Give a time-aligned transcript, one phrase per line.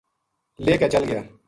[0.65, 1.21] لے کے چل گیا